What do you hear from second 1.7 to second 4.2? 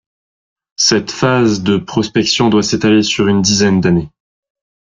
prospection doit s'étaler sur une dizaine d'années.